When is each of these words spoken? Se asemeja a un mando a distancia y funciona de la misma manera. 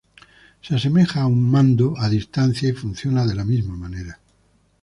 Se 0.63 0.73
asemeja 0.73 1.21
a 1.21 1.27
un 1.27 1.43
mando 1.51 1.93
a 1.95 2.09
distancia 2.09 2.67
y 2.67 2.71
funciona 2.73 3.27
de 3.27 3.35
la 3.35 3.45
misma 3.45 3.77
manera. 3.77 4.19